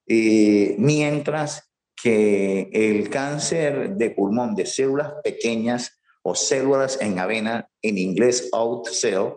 Eh, 0.05 0.75
mientras 0.77 1.71
que 1.95 2.69
el 2.73 3.09
cáncer 3.09 3.95
de 3.95 4.09
pulmón 4.09 4.53
de 4.53 4.65
células 4.65 5.13
pequeñas 5.23 6.01
o 6.23 6.35
células 6.35 6.99
en 6.99 7.19
avena, 7.19 7.69
en 7.81 7.97
inglés 7.97 8.49
out 8.51 8.85
cell, 8.89 9.35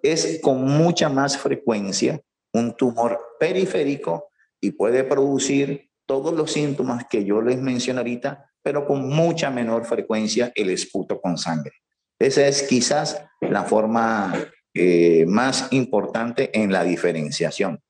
es 0.00 0.38
con 0.40 0.62
mucha 0.64 1.08
más 1.08 1.36
frecuencia 1.36 2.20
un 2.52 2.76
tumor 2.76 3.18
periférico 3.40 4.28
y 4.60 4.70
puede 4.70 5.02
producir 5.02 5.90
todos 6.06 6.32
los 6.32 6.52
síntomas 6.52 7.06
que 7.10 7.24
yo 7.24 7.42
les 7.42 7.60
mencioné 7.60 7.98
ahorita, 7.98 8.52
pero 8.62 8.86
con 8.86 9.08
mucha 9.08 9.50
menor 9.50 9.84
frecuencia 9.84 10.52
el 10.54 10.70
esputo 10.70 11.20
con 11.20 11.36
sangre. 11.36 11.81
Esa 12.22 12.46
es 12.46 12.62
quizás 12.62 13.20
la 13.40 13.64
forma 13.64 14.32
eh, 14.74 15.24
más 15.26 15.72
importante 15.72 16.56
en 16.56 16.70
la 16.70 16.84
diferenciación. 16.84 17.82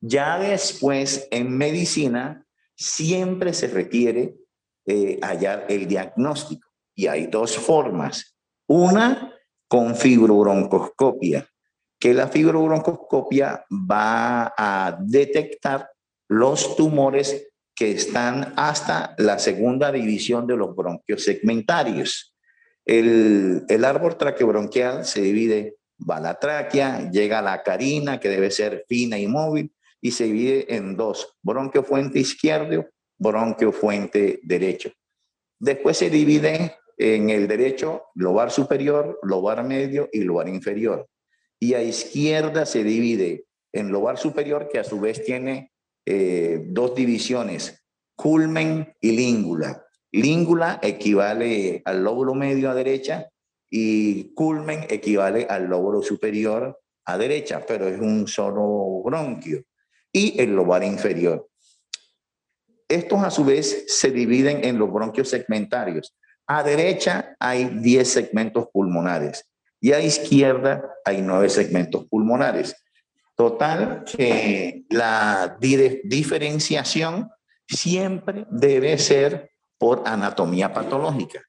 Ya 0.00 0.38
después, 0.38 1.28
en 1.30 1.56
medicina, 1.56 2.44
siempre 2.76 3.52
se 3.52 3.68
requiere 3.68 4.34
eh, 4.86 5.20
hallar 5.22 5.66
el 5.68 5.86
diagnóstico 5.86 6.68
y 6.96 7.06
hay 7.06 7.28
dos 7.28 7.56
formas. 7.56 8.36
Una 8.66 9.32
con 9.68 9.94
fibrobroncoscopia, 9.94 11.48
que 12.00 12.12
la 12.12 12.26
fibrobroncoscopia 12.26 13.64
va 13.70 14.52
a 14.58 14.98
detectar 15.00 15.88
los 16.28 16.74
tumores 16.74 17.48
que 17.72 17.92
están 17.92 18.52
hasta 18.56 19.14
la 19.18 19.38
segunda 19.38 19.92
división 19.92 20.46
de 20.48 20.56
los 20.56 20.74
bronquios 20.74 21.22
segmentarios. 21.22 22.35
El, 22.86 23.64
el 23.68 23.84
árbol 23.84 24.16
traqueobronquial 24.16 25.04
se 25.04 25.20
divide, 25.20 25.76
va 25.98 26.20
la 26.20 26.38
tráquea, 26.38 27.10
llega 27.10 27.40
a 27.40 27.42
la 27.42 27.62
carina, 27.62 28.20
que 28.20 28.28
debe 28.28 28.50
ser 28.50 28.84
fina 28.88 29.18
y 29.18 29.26
móvil, 29.26 29.72
y 30.00 30.12
se 30.12 30.24
divide 30.24 30.74
en 30.74 30.96
dos, 30.96 31.36
bronquio 31.42 31.82
fuente 31.82 32.20
izquierdo, 32.20 32.86
bronquio 33.18 33.72
fuente 33.72 34.40
derecho. 34.44 34.92
Después 35.58 35.96
se 35.96 36.10
divide 36.10 36.76
en 36.96 37.30
el 37.30 37.48
derecho 37.48 38.04
lobar 38.14 38.50
superior, 38.50 39.18
lobar 39.22 39.64
medio 39.64 40.08
y 40.12 40.20
lobar 40.20 40.48
inferior. 40.48 41.08
Y 41.58 41.74
a 41.74 41.82
izquierda 41.82 42.66
se 42.66 42.84
divide 42.84 43.46
en 43.72 43.90
lobar 43.90 44.18
superior, 44.18 44.68
que 44.70 44.78
a 44.78 44.84
su 44.84 45.00
vez 45.00 45.24
tiene 45.24 45.72
eh, 46.04 46.62
dos 46.66 46.94
divisiones, 46.94 47.84
culmen 48.14 48.94
y 49.00 49.12
língula. 49.12 49.85
Língula 50.16 50.80
equivale 50.82 51.82
al 51.84 52.02
lóbulo 52.02 52.34
medio 52.34 52.70
a 52.70 52.74
derecha 52.74 53.28
y 53.68 54.32
culmen 54.32 54.86
equivale 54.88 55.46
al 55.50 55.66
lóbulo 55.66 56.00
superior 56.00 56.80
a 57.04 57.18
derecha, 57.18 57.62
pero 57.66 57.86
es 57.86 58.00
un 58.00 58.26
solo 58.26 59.02
bronquio. 59.04 59.62
Y 60.10 60.40
el 60.40 60.56
lobar 60.56 60.84
inferior. 60.84 61.46
Estos 62.88 63.22
a 63.22 63.30
su 63.30 63.44
vez 63.44 63.84
se 63.88 64.10
dividen 64.10 64.64
en 64.64 64.78
los 64.78 64.90
bronquios 64.90 65.28
segmentarios. 65.28 66.16
A 66.46 66.62
derecha 66.62 67.36
hay 67.38 67.64
10 67.66 68.08
segmentos 68.08 68.68
pulmonares 68.72 69.44
y 69.82 69.92
a 69.92 70.00
izquierda 70.00 70.82
hay 71.04 71.20
9 71.20 71.50
segmentos 71.50 72.06
pulmonares. 72.08 72.74
Total 73.34 74.02
que 74.04 74.86
la 74.88 75.58
diferenciación 75.60 77.28
siempre 77.68 78.46
debe 78.50 78.96
ser 78.96 79.50
por 79.78 80.02
anatomía 80.06 80.72
patológica. 80.72 81.42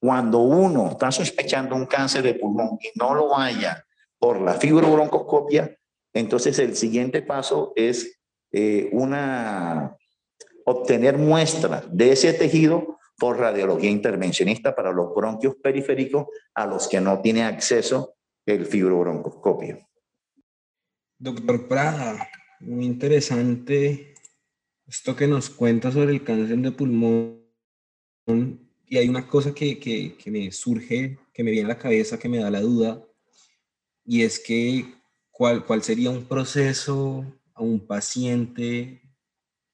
Cuando 0.00 0.38
uno 0.38 0.90
está 0.90 1.10
sospechando 1.10 1.74
un 1.74 1.86
cáncer 1.86 2.22
de 2.22 2.34
pulmón 2.34 2.78
y 2.80 2.98
no 2.98 3.14
lo 3.14 3.36
haya 3.36 3.84
por 4.18 4.40
la 4.40 4.54
fibrobroncoscopia, 4.54 5.76
entonces 6.12 6.58
el 6.58 6.76
siguiente 6.76 7.22
paso 7.22 7.72
es 7.76 8.20
eh, 8.52 8.90
obtener 10.64 11.18
muestras 11.18 11.84
de 11.90 12.12
ese 12.12 12.32
tejido 12.32 12.98
por 13.18 13.38
radiología 13.38 13.90
intervencionista 13.90 14.74
para 14.74 14.92
los 14.92 15.14
bronquios 15.14 15.56
periféricos 15.56 16.26
a 16.54 16.66
los 16.66 16.86
que 16.88 17.00
no 17.00 17.20
tiene 17.20 17.44
acceso 17.44 18.14
el 18.46 18.64
fibrobroncoscopio. 18.64 19.88
Doctor 21.18 21.66
Prada, 21.66 22.28
muy 22.60 22.86
interesante 22.86 24.14
esto 24.86 25.16
que 25.16 25.26
nos 25.26 25.50
cuenta 25.50 25.90
sobre 25.90 26.12
el 26.12 26.24
cáncer 26.24 26.58
de 26.58 26.72
pulmón. 26.72 27.37
Y 28.28 28.98
hay 28.98 29.08
una 29.08 29.26
cosa 29.26 29.54
que, 29.54 29.78
que, 29.78 30.30
me 30.30 30.50
surge, 30.52 31.18
que 31.32 31.42
me 31.42 31.50
viene 31.50 31.66
a 31.66 31.74
la 31.74 31.78
cabeza, 31.78 32.18
que 32.18 32.28
me 32.28 32.38
da 32.38 32.50
la 32.50 32.60
duda, 32.60 33.02
y 34.04 34.22
es 34.22 34.38
que 34.38 34.94
cuál, 35.30 35.64
cuál 35.64 35.82
sería 35.82 36.10
un 36.10 36.24
proceso 36.24 37.24
a 37.54 37.62
un 37.62 37.86
paciente 37.86 39.02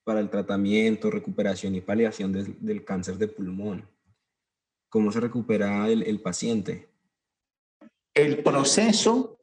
para 0.05 0.21
el 0.21 0.31
tratamiento, 0.31 1.11
recuperación 1.11 1.75
y 1.75 1.81
paliación 1.81 2.33
del 2.33 2.85
cáncer 2.85 3.17
de 3.17 3.29
pulmón. 3.29 3.89
¿Cómo 4.89 5.11
se 5.11 5.21
recupera 5.21 5.89
el, 5.89 6.03
el 6.03 6.21
paciente? 6.21 6.89
El 8.13 8.43
proceso, 8.43 9.41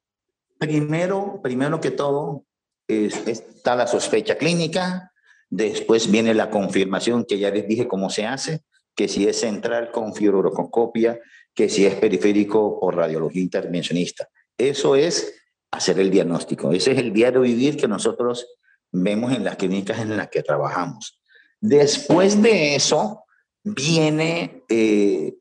primero, 0.58 1.42
primero 1.42 1.82
que 1.82 1.92
todo, 1.92 2.46
es, 2.88 3.28
está 3.28 3.76
la 3.76 3.88
sospecha 3.88 4.38
clínica, 4.38 5.12
después 5.50 6.10
viene 6.10 6.34
la 6.34 6.50
confirmación, 6.50 7.26
que 7.26 7.40
ya 7.40 7.52
les 7.52 7.68
dije 7.68 7.88
cómo 7.88 8.10
se 8.10 8.26
hace, 8.26 8.64
que 8.96 9.08
si 9.08 9.28
es 9.28 9.40
central 9.40 9.92
con 9.92 10.14
fibrocopia, 10.14 11.20
que 11.54 11.70
si 11.70 11.86
es 11.86 11.96
periférico 11.96 12.80
o 12.82 12.92
radiología 12.92 13.42
intervencionista. 13.42 14.30
Eso 14.58 14.96
es 14.96 15.34
hacer 15.72 16.00
el 16.00 16.12
diagnóstico. 16.12 16.72
Ese 16.72 16.92
es 16.92 17.00
el 17.00 17.14
diario 17.14 17.42
vivir 17.42 17.78
que 17.78 17.88
nosotros 17.88 18.48
vemos 18.92 19.34
en 19.34 19.44
las 19.44 19.56
clínicas 19.56 20.00
en 20.00 20.16
las 20.16 20.30
que 20.30 20.44
trabajamos. 20.44 21.22
Después 21.60 22.42
de 22.42 22.76
eso, 22.76 23.24
viene 23.64 24.64
eh, 24.70 25.36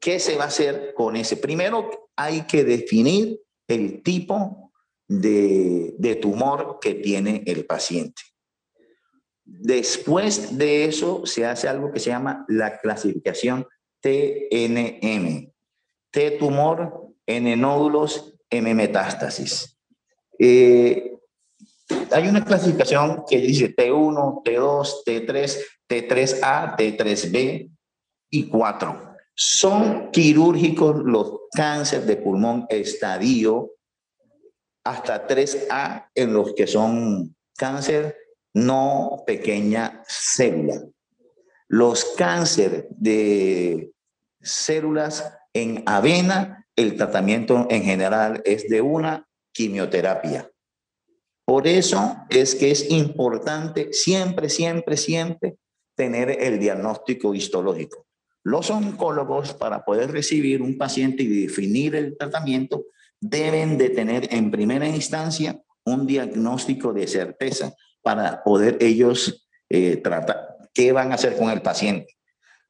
qué 0.00 0.18
se 0.18 0.36
va 0.36 0.44
a 0.44 0.48
hacer 0.48 0.92
con 0.94 1.16
ese. 1.16 1.36
Primero 1.36 2.10
hay 2.16 2.42
que 2.42 2.64
definir 2.64 3.40
el 3.68 4.02
tipo 4.02 4.72
de 5.06 6.18
tumor 6.20 6.78
que 6.80 6.94
tiene 6.94 7.42
el 7.46 7.66
paciente. 7.66 8.22
Después 9.44 10.56
de 10.56 10.86
eso 10.86 11.26
se 11.26 11.44
hace 11.44 11.68
algo 11.68 11.92
que 11.92 12.00
se 12.00 12.10
llama 12.10 12.44
la 12.48 12.78
clasificación 12.78 13.66
TNM. 14.00 15.52
T 16.10 16.30
tumor, 16.32 17.12
N 17.26 17.56
nódulos, 17.56 18.34
M 18.48 18.74
metástasis. 18.74 19.78
Eh, 20.38 21.14
hay 22.10 22.28
una 22.28 22.44
clasificación 22.44 23.24
que 23.28 23.38
dice 23.38 23.74
T1, 23.74 24.42
T2, 24.42 25.04
T3, 25.06 25.58
T3A, 25.88 26.76
T3B 26.76 27.70
y 28.30 28.48
4. 28.48 29.14
Son 29.34 30.10
quirúrgicos 30.10 30.96
los 31.04 31.40
cánceres 31.52 32.06
de 32.06 32.16
pulmón 32.16 32.66
estadio 32.68 33.72
hasta 34.84 35.26
3A 35.26 36.08
en 36.14 36.32
los 36.32 36.54
que 36.54 36.66
son 36.66 37.34
cáncer 37.56 38.16
no 38.54 39.24
pequeña 39.26 40.02
célula. 40.06 40.82
Los 41.68 42.04
cánceres 42.16 42.86
de 42.90 43.92
células 44.40 45.36
en 45.52 45.82
avena 45.86 46.66
el 46.76 46.96
tratamiento 46.96 47.66
en 47.70 47.82
general 47.82 48.42
es 48.44 48.68
de 48.68 48.80
una 48.80 49.26
quimioterapia. 49.52 50.50
Por 51.44 51.66
eso 51.66 52.16
es 52.30 52.54
que 52.54 52.70
es 52.70 52.90
importante 52.90 53.92
siempre, 53.92 54.48
siempre, 54.48 54.96
siempre 54.96 55.56
tener 55.94 56.30
el 56.30 56.58
diagnóstico 56.58 57.34
histológico. 57.34 58.06
Los 58.42 58.70
oncólogos, 58.70 59.54
para 59.54 59.84
poder 59.84 60.10
recibir 60.10 60.62
un 60.62 60.76
paciente 60.76 61.22
y 61.22 61.42
definir 61.42 61.94
el 61.94 62.16
tratamiento, 62.16 62.86
deben 63.20 63.78
de 63.78 63.90
tener 63.90 64.32
en 64.34 64.50
primera 64.50 64.88
instancia 64.88 65.62
un 65.84 66.06
diagnóstico 66.06 66.92
de 66.92 67.06
certeza 67.06 67.74
para 68.04 68.44
poder 68.44 68.76
ellos 68.80 69.48
eh, 69.68 69.96
tratar 69.96 70.54
qué 70.74 70.92
van 70.92 71.12
a 71.12 71.14
hacer 71.14 71.36
con 71.36 71.50
el 71.50 71.62
paciente. 71.62 72.18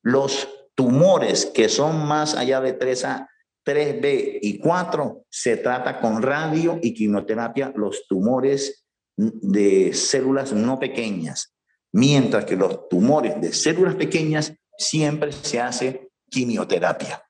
Los 0.03 0.49
tumores 0.75 1.47
que 1.47 1.68
son 1.68 2.07
más 2.07 2.35
allá 2.35 2.61
de 2.61 2.79
3A 2.79 3.29
3B 3.64 4.38
y 4.42 4.59
4 4.59 5.25
se 5.31 5.57
trata 5.57 6.01
con 6.01 6.23
radio 6.23 6.79
y 6.83 6.92
quimioterapia 6.92 7.73
los 7.75 8.07
tumores 8.07 8.85
de 9.16 9.94
células 9.94 10.53
no 10.53 10.79
pequeñas, 10.79 11.55
mientras 11.92 12.44
que 12.44 12.57
los 12.57 12.88
tumores 12.88 13.40
de 13.40 13.53
células 13.53 13.94
pequeñas 13.94 14.53
siempre 14.77 15.33
se 15.33 15.61
hace 15.61 16.11
quimioterapia. 16.29 17.23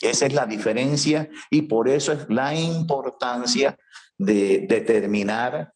Esa 0.00 0.26
es 0.26 0.34
la 0.34 0.46
diferencia 0.46 1.30
y 1.48 1.62
por 1.62 1.88
eso 1.88 2.12
es 2.12 2.26
la 2.28 2.54
importancia 2.54 3.78
de 4.18 4.66
determinar 4.68 5.72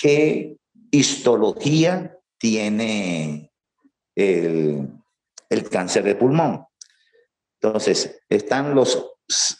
qué 0.00 0.56
histología 0.90 2.16
tiene 2.38 3.52
el, 4.16 4.88
cáncer 5.70 6.04
de 6.04 6.14
pulmón. 6.14 6.64
Entonces, 7.60 8.22
están 8.28 8.74
los 8.74 9.06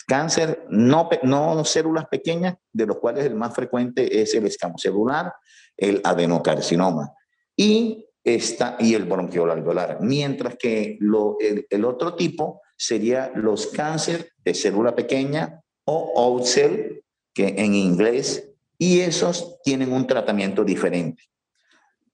cáncer 0.07 0.65
no, 0.71 1.09
no 1.23 1.65
células 1.65 2.07
pequeñas, 2.07 2.57
de 2.73 2.87
los 2.87 2.99
cuales 2.99 3.27
el 3.27 3.35
más 3.35 3.55
frecuente 3.55 4.21
es 4.21 4.35
el 4.35 4.47
escamocelular, 4.47 5.33
el 5.77 6.01
adenocarcinoma 6.03 7.13
y, 7.55 8.07
esta, 8.25 8.77
y 8.81 8.95
el 8.95 9.05
bronquioalveolar. 9.05 9.99
Mientras 10.01 10.57
que 10.57 10.97
lo, 11.01 11.37
el, 11.41 11.85
otro 11.85 12.15
tipo 12.17 12.63
sería 12.77 13.31
los 13.35 13.69
cáncer 13.69 14.33
de 14.39 14.55
célula 14.55 14.95
pequeña 14.97 15.61
o 15.85 16.13
old 16.17 16.45
cell, 16.45 17.01
que 17.33 17.49
en 17.59 17.75
inglés, 17.75 18.50
y 18.81 19.01
esos 19.01 19.61
tienen 19.63 19.93
un 19.93 20.07
tratamiento 20.07 20.65
diferente. 20.65 21.25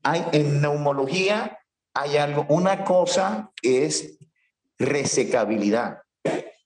Hay, 0.03 0.25
en 0.33 0.61
neumología 0.61 1.61
hay 1.95 2.17
algo, 2.17 2.45
una 2.49 2.83
cosa 2.85 3.53
es 3.63 4.19
resecabilidad 4.77 5.99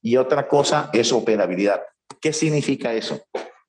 y 0.00 0.16
otra 0.16 0.48
cosa 0.48 0.88
es 0.94 1.12
operabilidad. 1.12 1.82
¿Qué 2.18 2.32
significa 2.32 2.94
eso? 2.94 3.20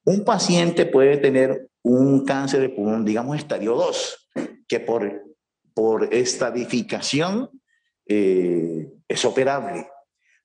Un 0.06 0.24
paciente 0.24 0.86
puede 0.86 1.18
tener 1.18 1.68
un 1.84 2.26
cáncer 2.26 2.62
de 2.62 2.70
pulmón, 2.70 3.04
digamos, 3.04 3.38
estadio 3.38 3.76
2, 3.76 4.30
que 4.70 4.80
por, 4.80 5.24
por 5.74 6.14
estadificación 6.14 7.50
eh, 8.08 8.88
es 9.06 9.26
operable. 9.26 9.86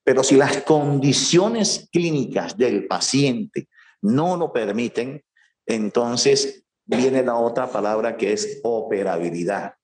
Pero 0.03 0.25
si 0.25 0.35
las 0.35 0.63
condiciones 0.63 1.89
clínicas 1.93 2.57
del 2.57 2.89
paciente 2.89 3.69
no 4.03 4.37
lo 4.37 4.53
permiten, 4.53 5.23
entonces 5.67 6.65
viene 6.85 7.23
la 7.23 7.37
otra 7.37 7.71
palabra 7.71 8.17
que 8.17 8.33
es 8.33 8.61
operabilidad. 8.63 9.75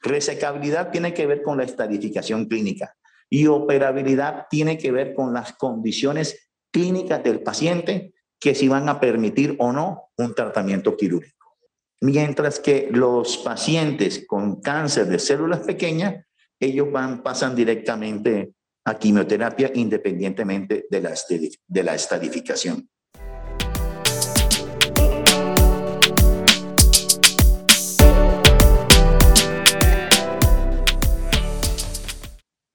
Resecabilidad 0.00 0.90
tiene 0.90 1.14
que 1.14 1.26
ver 1.26 1.42
con 1.42 1.58
la 1.58 1.64
estadificación 1.64 2.46
clínica. 2.46 2.94
Y 3.30 3.46
operabilidad 3.46 4.46
tiene 4.50 4.78
que 4.78 4.90
ver 4.90 5.14
con 5.14 5.32
las 5.32 5.52
condiciones 5.52 6.50
clínicas 6.70 7.22
del 7.22 7.42
paciente 7.42 8.14
que 8.40 8.54
si 8.54 8.68
van 8.68 8.88
a 8.88 9.00
permitir 9.00 9.56
o 9.58 9.72
no 9.72 10.10
un 10.16 10.34
tratamiento 10.34 10.96
quirúrgico. 10.96 11.36
mientras 12.00 12.60
que 12.60 12.88
los 12.92 13.38
pacientes 13.38 14.24
con 14.24 14.60
cáncer 14.60 15.06
de 15.06 15.18
células 15.18 15.60
pequeñas, 15.60 16.24
ellos 16.60 16.92
van, 16.92 17.24
pasan 17.24 17.56
directamente 17.56 18.52
a 18.84 18.96
quimioterapia 18.96 19.72
independientemente 19.74 20.86
de 20.88 21.00
la, 21.00 21.14
de 21.66 21.82
la 21.82 21.94
estadificación. 21.96 22.88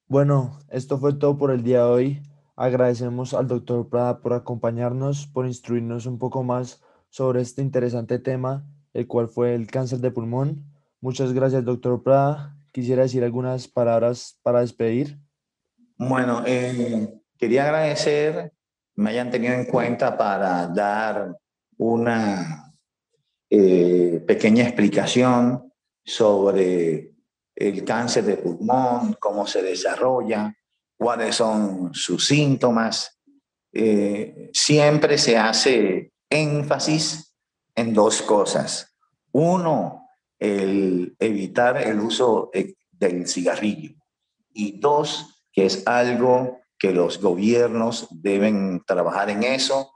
Bueno, 0.07 0.59
esto 0.69 0.97
fue 0.97 1.13
todo 1.13 1.37
por 1.37 1.51
el 1.51 1.63
día 1.63 1.79
de 1.79 1.89
hoy. 1.89 2.23
Agradecemos 2.55 3.33
al 3.33 3.47
doctor 3.47 3.89
Prada 3.89 4.19
por 4.21 4.33
acompañarnos, 4.33 5.27
por 5.27 5.45
instruirnos 5.45 6.05
un 6.05 6.19
poco 6.19 6.43
más 6.43 6.81
sobre 7.09 7.41
este 7.41 7.61
interesante 7.61 8.19
tema, 8.19 8.67
el 8.93 9.07
cual 9.07 9.27
fue 9.27 9.55
el 9.55 9.67
cáncer 9.67 9.99
de 9.99 10.11
pulmón. 10.11 10.65
Muchas 11.01 11.33
gracias, 11.33 11.65
doctor 11.65 12.03
Prada. 12.03 12.57
Quisiera 12.71 13.03
decir 13.03 13.23
algunas 13.23 13.67
palabras 13.67 14.39
para 14.43 14.61
despedir. 14.61 15.19
Bueno, 15.97 16.43
eh, 16.45 17.13
quería 17.37 17.65
agradecer 17.65 18.53
me 18.95 19.09
hayan 19.09 19.31
tenido 19.31 19.53
en 19.53 19.65
cuenta 19.65 20.17
para 20.17 20.67
dar 20.67 21.35
una 21.77 22.73
eh, 23.49 24.23
pequeña 24.25 24.63
explicación 24.63 25.71
sobre 26.03 27.12
el 27.55 27.83
cáncer 27.83 28.25
de 28.25 28.37
pulmón, 28.37 29.15
cómo 29.19 29.45
se 29.47 29.61
desarrolla, 29.61 30.53
cuáles 30.97 31.35
son 31.35 31.93
sus 31.93 32.27
síntomas. 32.27 33.19
Eh, 33.71 34.49
siempre 34.53 35.17
se 35.17 35.37
hace 35.37 36.11
énfasis 36.29 37.35
en 37.75 37.93
dos 37.93 38.21
cosas. 38.21 38.95
Uno, 39.31 40.07
el 40.39 41.15
evitar 41.19 41.77
el 41.77 41.99
uso 41.99 42.51
del 42.91 43.27
cigarrillo. 43.27 43.95
Y 44.53 44.79
dos, 44.79 45.43
que 45.51 45.65
es 45.65 45.87
algo 45.87 46.59
que 46.77 46.91
los 46.91 47.21
gobiernos 47.21 48.07
deben 48.11 48.83
trabajar 48.85 49.29
en 49.29 49.43
eso 49.43 49.93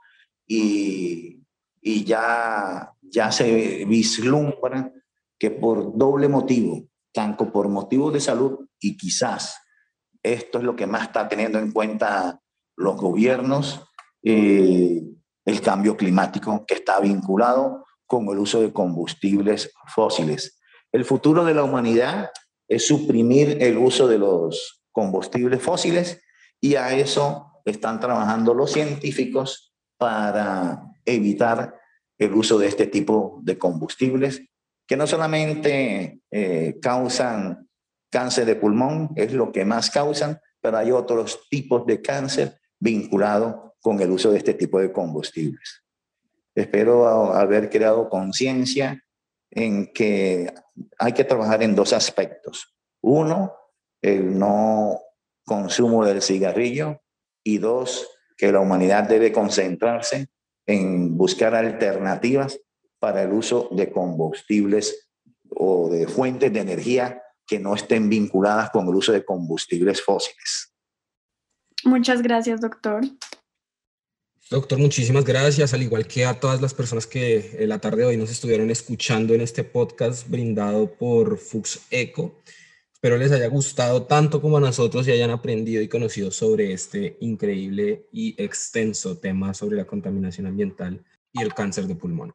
y, 0.47 1.43
y 1.81 2.03
ya, 2.05 2.93
ya 3.01 3.31
se 3.31 3.85
vislumbra 3.85 4.91
que 5.37 5.51
por 5.51 5.97
doble 5.97 6.27
motivo, 6.27 6.87
tanto 7.13 7.51
por 7.51 7.67
motivos 7.69 8.13
de 8.13 8.19
salud 8.19 8.67
y 8.79 8.97
quizás 8.97 9.57
esto 10.23 10.57
es 10.57 10.63
lo 10.63 10.75
que 10.75 10.87
más 10.87 11.03
está 11.03 11.27
teniendo 11.27 11.59
en 11.59 11.71
cuenta 11.71 12.41
los 12.75 12.97
gobiernos, 12.97 13.81
eh, 14.23 15.01
el 15.45 15.61
cambio 15.61 15.95
climático 15.95 16.65
que 16.65 16.75
está 16.75 16.99
vinculado 16.99 17.85
con 18.05 18.27
el 18.29 18.37
uso 18.39 18.61
de 18.61 18.73
combustibles 18.73 19.71
fósiles. 19.87 20.59
El 20.91 21.05
futuro 21.05 21.43
de 21.45 21.53
la 21.53 21.63
humanidad 21.63 22.29
es 22.67 22.87
suprimir 22.87 23.57
el 23.61 23.77
uso 23.77 24.07
de 24.07 24.17
los 24.17 24.83
combustibles 24.91 25.61
fósiles 25.61 26.21
y 26.59 26.75
a 26.75 26.93
eso 26.93 27.61
están 27.65 27.99
trabajando 27.99 28.53
los 28.53 28.71
científicos 28.71 29.73
para 29.97 30.81
evitar 31.05 31.79
el 32.17 32.33
uso 32.33 32.57
de 32.57 32.67
este 32.67 32.87
tipo 32.87 33.39
de 33.43 33.57
combustibles 33.57 34.41
que 34.87 34.95
no 34.95 35.05
solamente 35.05 36.21
eh, 36.31 36.79
causan 36.81 37.69
cáncer 38.09 38.45
de 38.45 38.55
pulmón, 38.55 39.11
es 39.15 39.33
lo 39.33 39.51
que 39.51 39.65
más 39.65 39.91
causan, 39.91 40.39
pero 40.61 40.77
hay 40.77 40.91
otros 40.91 41.47
tipos 41.49 41.85
de 41.85 42.01
cáncer 42.01 42.59
vinculados 42.79 43.73
con 43.81 44.01
el 44.01 44.11
uso 44.11 44.31
de 44.31 44.37
este 44.37 44.53
tipo 44.53 44.79
de 44.79 44.91
combustibles. 44.91 45.83
Espero 46.55 47.33
haber 47.33 47.69
creado 47.69 48.09
conciencia 48.09 49.03
en 49.51 49.91
que 49.93 50.51
hay 50.97 51.13
que 51.13 51.23
trabajar 51.23 51.61
en 51.61 51.75
dos 51.75 51.93
aspectos. 51.93 52.75
Uno, 53.01 53.53
el 54.01 54.37
no 54.39 54.99
consumo 55.45 56.05
del 56.05 56.21
cigarrillo 56.21 57.01
y 57.43 57.57
dos, 57.59 58.09
que 58.37 58.51
la 58.51 58.59
humanidad 58.59 59.03
debe 59.03 59.31
concentrarse 59.31 60.27
en 60.65 61.17
buscar 61.17 61.55
alternativas 61.55 62.59
para 62.99 63.23
el 63.23 63.33
uso 63.33 63.69
de 63.71 63.91
combustibles 63.91 65.09
o 65.49 65.89
de 65.89 66.07
fuentes 66.07 66.51
de 66.51 66.59
energía 66.59 67.21
que 67.45 67.59
no 67.59 67.75
estén 67.75 68.09
vinculadas 68.09 68.69
con 68.71 68.87
el 68.87 68.95
uso 68.95 69.13
de 69.13 69.23
combustibles 69.23 70.01
fósiles. 70.01 70.73
Muchas 71.83 72.21
gracias, 72.21 72.61
doctor. 72.61 73.01
Doctor, 74.49 74.79
muchísimas 74.79 75.25
gracias, 75.25 75.73
al 75.73 75.83
igual 75.83 76.07
que 76.07 76.25
a 76.25 76.39
todas 76.39 76.61
las 76.61 76.73
personas 76.73 77.05
que 77.05 77.57
la 77.67 77.79
tarde 77.79 77.97
de 77.97 78.05
hoy 78.05 78.17
nos 78.17 78.31
estuvieron 78.31 78.69
escuchando 78.69 79.33
en 79.33 79.41
este 79.41 79.63
podcast 79.63 80.29
brindado 80.29 80.93
por 80.93 81.37
Fux 81.37 81.81
Eco. 81.91 82.39
Espero 82.93 83.17
les 83.17 83.31
haya 83.31 83.47
gustado 83.47 84.03
tanto 84.03 84.41
como 84.41 84.57
a 84.57 84.61
nosotros 84.61 85.07
y 85.07 85.11
hayan 85.11 85.31
aprendido 85.31 85.81
y 85.81 85.89
conocido 85.89 86.31
sobre 86.31 86.73
este 86.73 87.17
increíble 87.19 88.07
y 88.11 88.41
extenso 88.41 89.17
tema 89.17 89.53
sobre 89.53 89.77
la 89.77 89.85
contaminación 89.85 90.47
ambiental 90.47 91.03
y 91.33 91.41
el 91.41 91.53
cáncer 91.53 91.85
de 91.85 91.95
pulmón. 91.95 92.33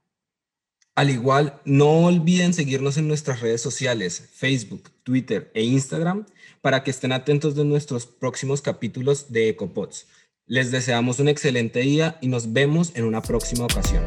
Al 0.94 1.08
igual, 1.08 1.58
no 1.64 2.04
olviden 2.04 2.52
seguirnos 2.52 2.98
en 2.98 3.08
nuestras 3.08 3.40
redes 3.40 3.62
sociales, 3.62 4.28
Facebook, 4.34 4.90
Twitter 5.02 5.50
e 5.54 5.62
Instagram, 5.62 6.26
para 6.60 6.84
que 6.84 6.90
estén 6.90 7.12
atentos 7.12 7.54
de 7.54 7.64
nuestros 7.64 8.04
próximos 8.04 8.60
capítulos 8.60 9.32
de 9.32 9.48
EcoPods. 9.48 10.06
Les 10.46 10.70
deseamos 10.70 11.18
un 11.18 11.28
excelente 11.28 11.80
día 11.80 12.18
y 12.20 12.28
nos 12.28 12.52
vemos 12.52 12.92
en 12.94 13.04
una 13.04 13.22
próxima 13.22 13.64
ocasión. 13.64 14.04